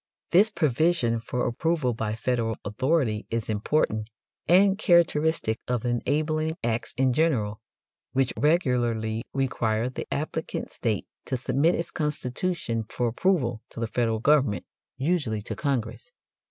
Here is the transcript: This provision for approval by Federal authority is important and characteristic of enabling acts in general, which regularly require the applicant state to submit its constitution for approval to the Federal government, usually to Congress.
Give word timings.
This 0.31 0.49
provision 0.49 1.19
for 1.19 1.45
approval 1.45 1.93
by 1.93 2.15
Federal 2.15 2.57
authority 2.65 3.27
is 3.29 3.51
important 3.51 4.09
and 4.47 4.75
characteristic 4.75 5.59
of 5.67 5.85
enabling 5.85 6.57
acts 6.63 6.95
in 6.97 7.13
general, 7.13 7.61
which 8.11 8.33
regularly 8.35 9.23
require 9.31 9.89
the 9.89 10.11
applicant 10.11 10.73
state 10.73 11.05
to 11.25 11.37
submit 11.37 11.75
its 11.75 11.91
constitution 11.91 12.83
for 12.89 13.09
approval 13.09 13.61
to 13.69 13.79
the 13.79 13.85
Federal 13.85 14.17
government, 14.17 14.65
usually 14.97 15.43
to 15.43 15.55
Congress. 15.55 16.09